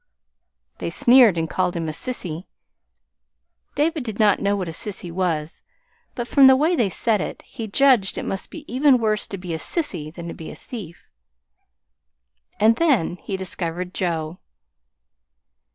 They 0.79 0.89
sneered 0.89 1.37
and 1.37 1.47
called 1.47 1.75
him 1.75 1.87
a 1.87 1.91
sissy. 1.91 2.45
David 3.75 4.03
did 4.03 4.17
not 4.17 4.39
know 4.41 4.55
what 4.55 4.67
a 4.67 4.71
sissy 4.71 5.11
was; 5.11 5.61
but 6.15 6.27
from 6.27 6.47
the 6.47 6.55
way 6.55 6.75
they 6.75 6.89
said 6.89 7.21
it, 7.21 7.43
he 7.43 7.67
judged 7.67 8.17
it 8.17 8.25
must 8.25 8.49
be 8.49 8.65
even 8.67 8.97
worse 8.97 9.27
to 9.27 9.37
be 9.37 9.53
a 9.53 9.59
sissy 9.59 10.11
than 10.11 10.27
to 10.27 10.33
be 10.33 10.49
a 10.49 10.55
thief. 10.55 11.11
And 12.59 12.77
then 12.77 13.17
he 13.17 13.37
discovered 13.37 13.93
Joe. 13.93 14.39